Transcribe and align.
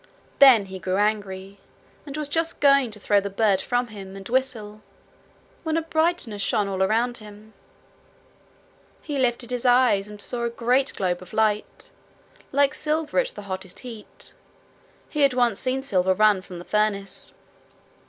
Then 0.39 0.65
he 0.65 0.79
grew 0.79 0.97
angry, 0.97 1.59
and 2.07 2.17
was 2.17 2.27
just 2.27 2.59
going 2.59 2.89
to 2.89 2.99
throw 2.99 3.19
the 3.21 3.29
bird 3.29 3.61
from 3.61 3.89
him 3.89 4.15
and 4.15 4.27
whistle, 4.27 4.81
when 5.61 5.77
a 5.77 5.83
brightness 5.83 6.41
shone 6.41 6.67
all 6.67 6.79
round 6.79 7.17
him. 7.17 7.53
He 9.03 9.19
lifted 9.19 9.51
his 9.51 9.63
eyes, 9.63 10.07
and 10.07 10.19
saw 10.19 10.41
a 10.41 10.49
great 10.49 10.93
globe 10.95 11.21
of 11.21 11.33
light 11.33 11.91
like 12.51 12.73
silver 12.73 13.19
at 13.19 13.27
the 13.27 13.43
hottest 13.43 13.81
heat: 13.85 14.33
he 15.07 15.21
had 15.21 15.35
once 15.35 15.59
seen 15.59 15.83
silver 15.83 16.15
run 16.15 16.41
from 16.41 16.57
the 16.57 16.65
furnace. 16.65 17.35